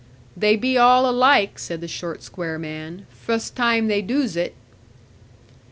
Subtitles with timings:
[0.35, 4.55] 'They be all alike,' said the short square man, 'fust time as they doos it.'